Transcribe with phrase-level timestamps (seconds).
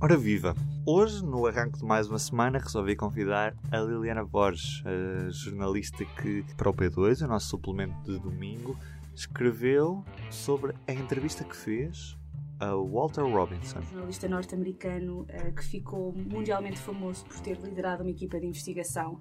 [0.00, 0.54] Ora viva!
[0.86, 6.44] Hoje, no arranque de mais uma semana, resolvi convidar a Liliana Borges, a jornalista que,
[6.56, 8.78] para o P2, o nosso suplemento de domingo,
[9.12, 12.16] escreveu sobre a entrevista que fez
[12.60, 13.80] a Walter Robinson.
[13.80, 19.14] Um jornalista norte-americano uh, que ficou mundialmente famoso por ter liderado uma equipa de investigação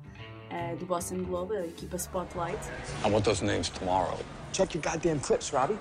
[0.52, 2.60] uh, do Boston Globe, a equipa Spotlight.
[3.04, 4.20] I want those names tomorrow.
[4.54, 5.80] Check your goddamn clips, Robbie.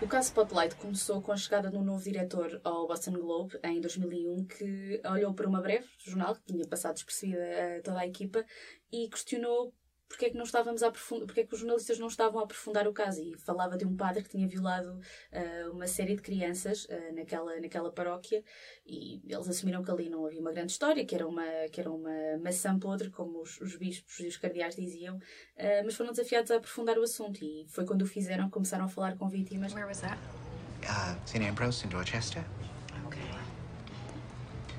[0.00, 3.80] O caso Spotlight começou com a chegada de um novo diretor ao Boston Globe em
[3.80, 8.44] 2001 que olhou para uma breve jornal que tinha passado despercebida a toda a equipa
[8.92, 9.74] e questionou
[10.08, 12.44] porque é que não estávamos a aprofundar, porque é que os jornalistas não estavam a
[12.44, 16.22] aprofundar o caso e falava de um padre que tinha violado uh, uma série de
[16.22, 18.42] crianças uh, naquela naquela paróquia
[18.86, 21.90] e eles assumiram que ali não havia uma grande história que era uma que era
[21.90, 26.50] uma maçã podre como os, os bispos e os cardeais diziam uh, mas foram desafiados
[26.50, 29.86] a aprofundar o assunto e foi quando o fizeram começaram a falar com vítimas Where
[29.86, 30.18] was that?
[30.88, 31.44] Uh, St.
[31.44, 32.42] Ambrose in Dorchester.
[33.06, 33.20] Okay.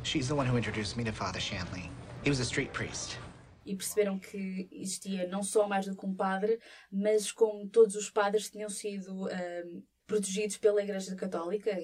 [0.03, 1.89] She's the one who introduced me to Father Shanley.
[2.23, 3.17] He was a street priest.
[3.69, 6.59] E perceberam que existia não só mais do que um padre,
[6.91, 11.77] mas como todos os padres tinham sido um, protegidos pela Igreja Católica,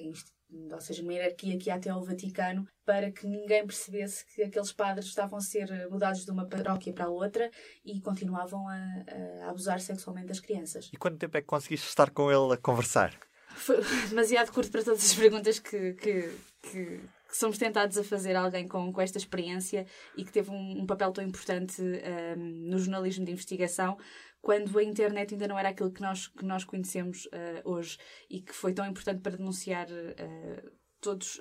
[0.72, 4.72] ou seja, uma hierarquia que ia até ao Vaticano, para que ninguém percebesse que aqueles
[4.72, 7.48] padres estavam a ser mudados de uma paróquia para a outra
[7.84, 9.04] e continuavam a,
[9.44, 10.90] a abusar sexualmente das crianças.
[10.92, 13.16] E quanto tempo é que conseguiste estar com ele a conversar?
[13.54, 13.76] Foi
[14.10, 17.00] demasiado curto para todas as perguntas que, que, que,
[17.36, 20.86] que somos tentados a fazer alguém com, com esta experiência e que teve um, um
[20.86, 23.98] papel tão importante um, no jornalismo de investigação
[24.40, 27.98] quando a internet ainda não era aquilo que nós, que nós conhecemos uh, hoje
[28.30, 30.70] e que foi tão importante para denunciar uh,
[31.00, 31.40] todos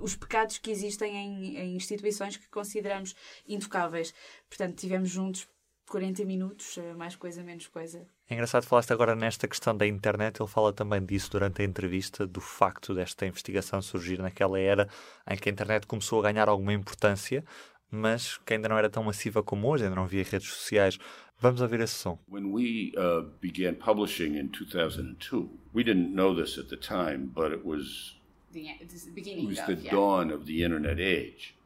[0.00, 3.14] os pecados que existem em, em instituições que consideramos
[3.46, 4.12] intocáveis.
[4.48, 5.46] Portanto, tivemos juntos
[5.88, 8.06] 40 minutos, uh, mais coisa, menos coisa.
[8.28, 10.40] É engraçado, falaste agora nesta questão da internet.
[10.40, 14.88] Ele fala também disso durante a entrevista, do facto desta investigação surgir naquela era
[15.28, 17.44] em que a internet começou a ganhar alguma importância,
[17.90, 20.98] mas que ainda não era tão massiva como hoje, ainda não havia redes sociais.
[21.38, 22.18] Vamos ouvir esse som.
[22.28, 27.52] When we uh, began publishing in 2002, we didn't know this at the time, but
[27.52, 28.16] it was
[28.54, 29.90] The, the it beginning was of, the yeah.
[29.90, 31.56] dawn of the internet age.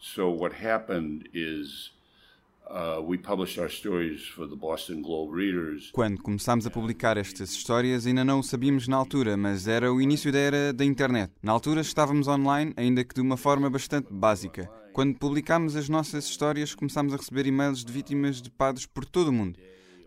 [0.00, 1.90] So what happened is
[5.92, 10.00] Quando começámos a publicar estas histórias, ainda não o sabíamos na altura, mas era o
[10.00, 11.30] início da era da internet.
[11.42, 14.70] Na altura estávamos online, ainda que de uma forma bastante básica.
[14.94, 19.28] Quando publicámos as nossas histórias, começámos a receber e-mails de vítimas de padres por todo
[19.28, 19.58] o mundo.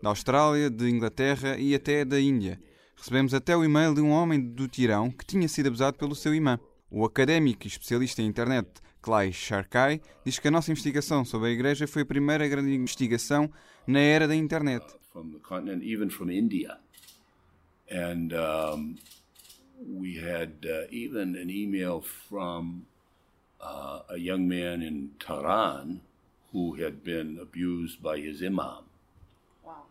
[0.02, 2.60] Da Austrália, de Inglaterra e até da Índia.
[2.96, 6.34] Recebemos até o e-mail de um homem do Tirão que tinha sido abusado pelo seu
[6.34, 6.58] imã.
[6.90, 8.68] O académico e especialista em internet
[9.02, 13.50] Clay Sharkey diz que a nossa investigação sobre a Igreja foi a primeira grande investigação
[13.86, 14.84] na era da internet.
[15.16, 16.76] from the continent, even from India.
[17.90, 18.98] And um,
[19.80, 22.84] we had uh, even an email from
[23.58, 26.02] uh, a young man in Tehran
[26.52, 28.84] who had been abused by his imam.
[29.64, 29.84] Wow.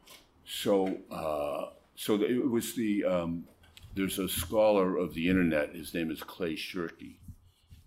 [0.46, 3.04] So, uh, so it was the.
[3.06, 3.48] Um,
[3.96, 5.74] there's a scholar of the internet.
[5.74, 7.18] His name is Clay Shirky.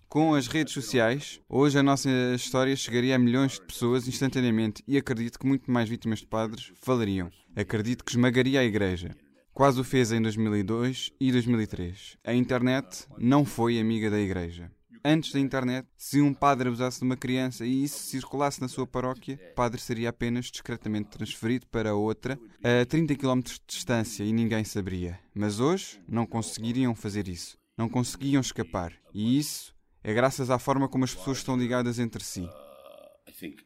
[0.09, 4.97] Com as redes sociais, hoje a nossa história chegaria a milhões de pessoas instantaneamente e
[4.97, 7.31] acredito que muito mais vítimas de padres falariam.
[7.55, 9.15] Acredito que esmagaria a Igreja.
[9.53, 12.17] Quase o fez em 2002 e 2003.
[12.25, 14.71] A internet não foi amiga da Igreja.
[15.11, 18.87] Antes da internet, se um padre abusasse de uma criança e isso circulasse na sua
[18.87, 24.31] paróquia, o padre seria apenas discretamente transferido para outra a 30 km de distância e
[24.35, 25.19] ninguém saberia.
[25.35, 27.57] Mas hoje não conseguiriam fazer isso.
[27.75, 28.93] Não conseguiam escapar.
[29.15, 29.75] E isso
[30.05, 32.47] é graças à forma como as pessoas estão ligadas entre si.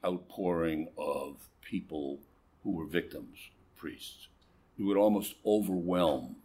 [0.01, 0.87] Outpouring.
[4.79, 6.37] It would almost overwhelm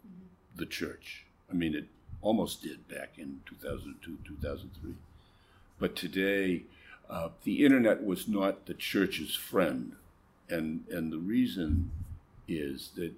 [0.56, 1.24] the church.
[1.48, 1.88] I mean, it
[2.20, 4.94] almost did back in 2002, 2003.
[5.78, 6.62] But today,
[7.08, 9.92] uh, the internet was not the church's friend,
[10.48, 11.90] and and the reason
[12.46, 13.12] is that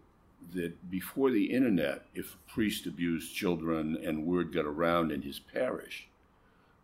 [0.52, 5.38] that before the internet, if a priest abused children and word got around in his
[5.38, 6.08] parish,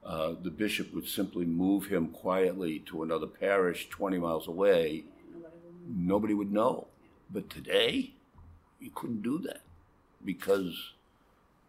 [0.04, 5.04] uh, the bishop would simply move him quietly to another parish 20 miles away.
[5.88, 6.86] Nobody would know.
[7.30, 8.12] But today,
[8.78, 9.62] you couldn't do that
[10.24, 10.92] because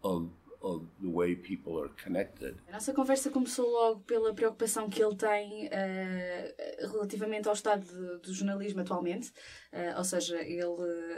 [0.04, 0.28] of of
[0.60, 2.56] the way people are connected.
[2.68, 8.18] A nossa conversa começou logo pela preocupação que ele tem uh, relativamente ao estado de,
[8.18, 9.30] do jornalismo atualmente,
[9.72, 10.64] uh, ou seja, ele,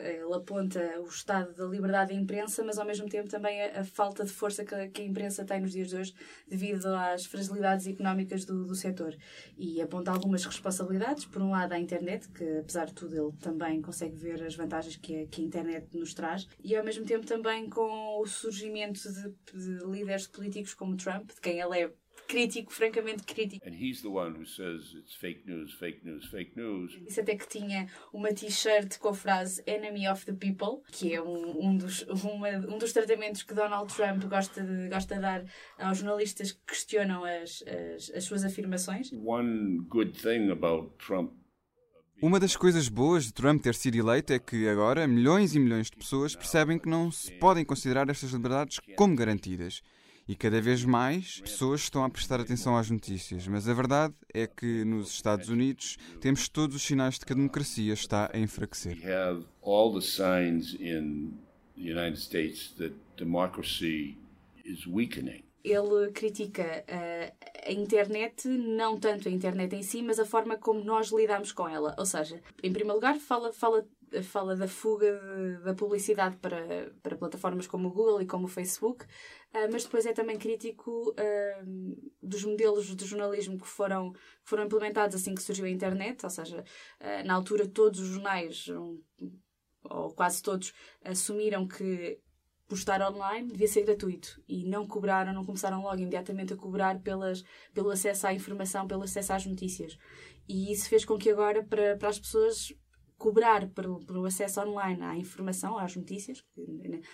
[0.02, 3.84] ele aponta o estado da liberdade da imprensa, mas ao mesmo tempo também a, a
[3.84, 6.14] falta de força que, que, a imprensa tem nos dias de hoje
[6.46, 9.16] devido às fragilidades económicas do, do setor.
[9.56, 13.80] E aponta algumas responsabilidades, por um lado à internet, que apesar de tudo ele também
[13.80, 17.26] consegue ver as vantagens que a, que a internet nos traz, e ao mesmo tempo
[17.26, 21.92] também com o surgimento de, de líderes políticos como Trump, de quem ele é
[22.30, 23.66] crítico, francamente crítico.
[23.66, 26.92] And he's the one who says it's fake news, fake news, fake news.
[27.02, 31.20] Disse até que tinha uma t-shirt com a frase Enemy of the People, que é
[31.20, 35.44] um, um, dos, uma, um dos tratamentos que Donald Trump gosta de, gosta de dar
[35.78, 39.10] aos jornalistas que questionam as, as, as suas afirmações.
[39.12, 41.32] One good thing about Trump
[42.22, 45.90] uma das coisas boas de Trump ter sido eleito é que agora milhões e milhões
[45.90, 49.80] de pessoas percebem que não se podem considerar estas liberdades como garantidas.
[50.28, 53.48] E cada vez mais pessoas estão a prestar atenção às notícias.
[53.48, 57.36] Mas a verdade é que nos Estados Unidos temos todos os sinais de que a
[57.36, 58.98] democracia está a enfraquecer.
[64.62, 70.24] Is weakening ele critica a, a, internet, não tanto a internet em si, mas a
[70.24, 71.94] forma como nós lidamos com ela.
[71.98, 73.86] Ou seja, em primeiro lugar, fala, fala,
[74.22, 78.48] fala da fuga de, da publicidade para, para plataformas como o Google e como o
[78.48, 84.64] Facebook, uh, mas depois é também crítico uh, dos modelos de jornalismo que foram, foram
[84.64, 86.64] implementados assim que surgiu a internet, ou seja,
[87.00, 89.00] uh, na altura todos os jornais, um,
[89.84, 90.72] ou quase todos,
[91.04, 92.20] assumiram que
[92.70, 97.42] postar online devia ser gratuito e não cobraram, não começaram logo imediatamente a cobrar pelas,
[97.74, 99.98] pelo acesso à informação, pelo acesso às notícias.
[100.48, 102.72] E isso fez com que agora, para, para as pessoas
[103.18, 106.42] cobrar pelo, pelo acesso online à informação, às notícias,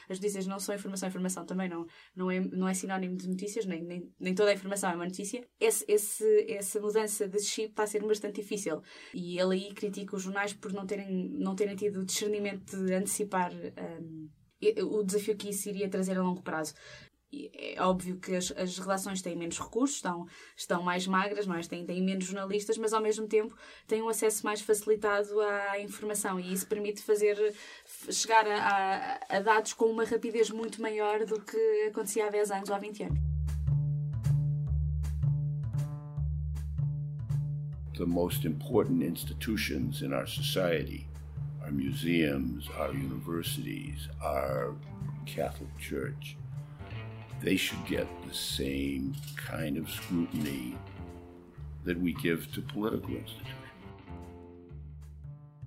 [0.09, 3.27] as notícias não são informação, a informação também não, não, é, não é sinónimo de
[3.27, 7.41] notícias, nem, nem, nem toda a informação é uma notícia, esse, esse, essa mudança de
[7.41, 8.81] chip está a ser bastante difícil.
[9.13, 13.53] E ele aí critica os jornais por não terem, não terem tido discernimento de antecipar.
[13.53, 14.29] Um,
[14.83, 16.75] o desafio que isso iria trazer a longo prazo.
[17.33, 20.27] É óbvio que as, as relações têm menos recursos, estão,
[20.57, 21.61] estão mais magras, não é?
[21.61, 23.55] têm, têm menos jornalistas, mas ao mesmo tempo
[23.87, 27.37] têm um acesso mais facilitado à informação e isso permite fazer
[28.11, 31.57] chegar a, a, a dados com uma rapidez muito maior do que
[31.89, 33.19] acontecia há 10 anos ou há 20 anos.
[37.99, 41.09] The most important institutions in our society
[41.67, 44.73] our museums, our universities, our
[45.27, 46.37] Catholic Church,
[47.43, 50.77] they should get the same kind of scrutiny
[51.85, 53.66] that we give to political institutions.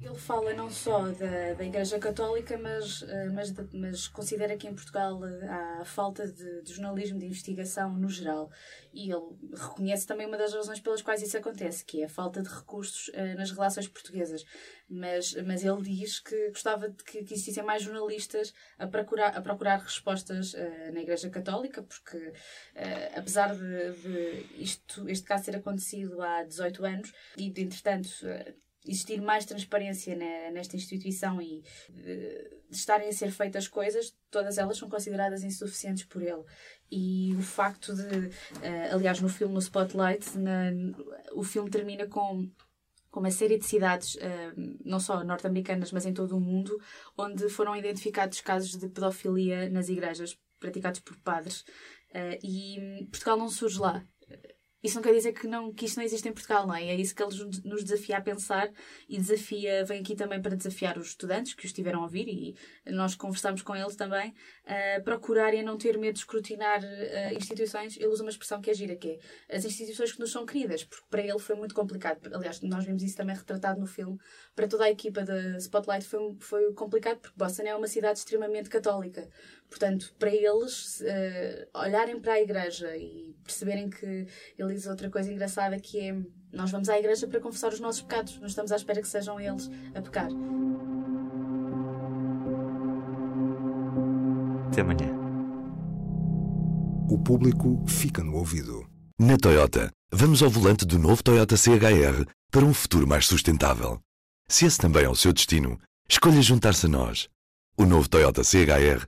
[0.01, 4.73] Ele fala não só da, da Igreja Católica, mas, eh, mas, mas considera que em
[4.73, 8.49] Portugal eh, há falta de, de, jornalismo de investigação no geral.
[8.93, 12.41] E ele reconhece também uma das razões pelas quais isso acontece, que é a falta
[12.41, 14.45] de recursos uh, nas relações portuguesas.
[14.89, 19.41] Mas, mas ele diz que gostava de que, que existissem mais jornalistas a procurar, a
[19.41, 20.55] procurar respostas
[20.91, 22.33] na Igreja Católica, porque
[23.15, 28.09] apesar de, de, isto, este caso ter acontecido há 18 anos e, de, entretanto,
[28.85, 30.15] existir mais transparência
[30.51, 36.05] nesta instituição e de, de estarem a ser feitas coisas, todas elas são consideradas insuficientes
[36.05, 36.43] por ele.
[36.91, 40.71] E o facto de, uh, aliás, no filme, no Spotlight, na,
[41.33, 42.49] o filme termina com
[43.11, 46.79] com uma série de cidades, uh, não só norte-americanas, mas em todo o mundo,
[47.17, 51.65] onde foram identificados casos de pedofilia nas igrejas, praticados por padres.
[52.43, 54.05] E Portugal não surge lá.
[54.83, 56.85] Isso não quer dizer que, não, que isto não existe em Portugal, não é?
[56.85, 58.71] É isso que eles nos desafia a pensar
[59.07, 62.55] e desafia, vem aqui também para desafiar os estudantes que os estiveram a ouvir e
[62.91, 64.33] nós conversamos com eles também,
[64.65, 67.97] a procurarem não ter medo de escrutinar uh, instituições.
[67.97, 70.83] Ele usa uma expressão que é gira, que é as instituições que nos são queridas,
[70.83, 72.19] porque para ele foi muito complicado.
[72.33, 74.17] Aliás, nós vimos isso também retratado no filme.
[74.55, 78.69] Para toda a equipa da Spotlight foi, foi complicado, porque Boston é uma cidade extremamente
[78.69, 79.27] católica.
[79.69, 85.31] Portanto, para eles uh, olharem para a igreja e perceberem que ele diz outra coisa
[85.31, 86.15] engraçada que é
[86.51, 89.39] nós vamos à igreja para confessar os nossos pecados, não estamos à espera que sejam
[89.39, 90.29] eles a pecar.
[94.71, 95.19] Até amanhã.
[97.09, 98.87] O público fica no ouvido.
[99.19, 103.99] Na Toyota, vamos ao volante do novo Toyota CHR para um futuro mais sustentável.
[104.47, 107.27] Se esse também é o seu destino, escolha juntar-se a nós.
[107.77, 109.07] O novo Toyota CHR